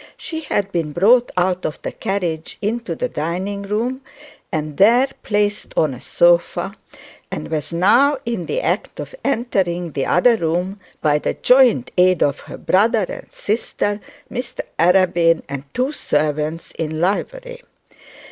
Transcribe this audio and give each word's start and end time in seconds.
She 0.17 0.39
had 0.39 0.71
been 0.71 0.93
brought 0.93 1.31
out 1.37 1.63
of 1.63 1.79
the 1.83 1.91
carriage 1.91 2.57
into 2.59 2.95
the 2.95 3.07
dining 3.07 3.61
room 3.61 4.01
and 4.51 4.77
there 4.77 5.07
placed 5.21 5.77
on 5.77 5.93
a 5.93 6.01
sofa, 6.01 6.75
and 7.29 7.51
was 7.51 7.71
now 7.71 8.17
in 8.25 8.47
the 8.47 8.61
act 8.61 8.99
of 8.99 9.13
entering 9.23 9.91
the 9.91 10.07
other 10.07 10.37
room, 10.37 10.79
by 11.03 11.19
the 11.19 11.35
joint 11.35 11.91
aid 11.99 12.23
of 12.23 12.39
her 12.39 12.57
brother 12.57 13.05
and 13.07 13.27
sister, 13.31 13.99
Mr 14.31 14.61
Arabin, 14.79 15.43
and 15.47 15.65
two 15.71 15.91
servants 15.91 16.71
in 16.79 16.99
livery. 16.99 17.61